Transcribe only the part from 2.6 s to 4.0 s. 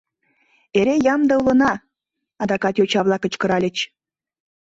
йоча-влак кычкыральыч.